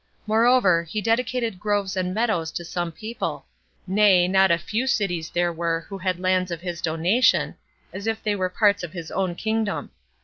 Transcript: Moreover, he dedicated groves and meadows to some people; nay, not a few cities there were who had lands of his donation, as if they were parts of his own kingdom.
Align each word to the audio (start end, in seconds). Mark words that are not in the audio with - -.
Moreover, 0.25 0.81
he 0.81 0.99
dedicated 0.99 1.59
groves 1.59 1.95
and 1.95 2.11
meadows 2.11 2.49
to 2.53 2.65
some 2.65 2.91
people; 2.91 3.45
nay, 3.85 4.27
not 4.27 4.49
a 4.49 4.57
few 4.57 4.87
cities 4.87 5.29
there 5.29 5.53
were 5.53 5.85
who 5.89 5.99
had 5.99 6.19
lands 6.19 6.49
of 6.49 6.59
his 6.61 6.81
donation, 6.81 7.53
as 7.93 8.07
if 8.07 8.23
they 8.23 8.35
were 8.35 8.49
parts 8.49 8.81
of 8.81 8.93
his 8.93 9.11
own 9.11 9.35
kingdom. 9.35 9.91